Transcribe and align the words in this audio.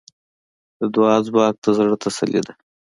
د 0.79 0.81
دعا 0.95 1.15
ځواک 1.27 1.55
د 1.63 1.65
زړۀ 1.77 1.95
تسلي 2.03 2.41
ده. 2.45 2.53